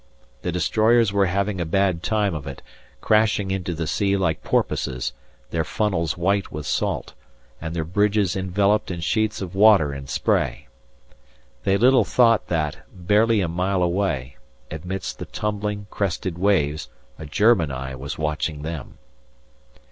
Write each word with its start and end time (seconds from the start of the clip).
The 0.41 0.51
destroyers 0.51 1.13
were 1.13 1.27
having 1.27 1.61
a 1.61 1.63
bad 1.67 2.01
time 2.01 2.33
of 2.33 2.47
it, 2.47 2.63
crashing 3.01 3.51
into 3.51 3.75
the 3.75 3.85
sea 3.85 4.17
like 4.17 4.41
porpoises, 4.43 5.13
their 5.51 5.63
funnels 5.63 6.17
white 6.17 6.51
with 6.51 6.65
salt, 6.65 7.13
and 7.61 7.75
their 7.75 7.83
bridges 7.83 8.35
enveloped 8.35 8.89
in 8.89 9.01
sheets 9.01 9.43
of 9.43 9.53
water 9.53 9.91
and 9.93 10.09
spray. 10.09 10.67
They 11.65 11.77
little 11.77 12.03
thought 12.03 12.47
that, 12.47 12.77
barely 12.91 13.41
a 13.41 13.47
mile 13.47 13.83
away, 13.83 14.37
amidst 14.71 15.19
the 15.19 15.25
tumbling, 15.25 15.85
crested 15.91 16.35
waves 16.35 16.89
a 17.19 17.27
German 17.27 17.69
eye 17.69 17.93
was 17.93 18.17
watching 18.17 18.63
them! 18.63 18.97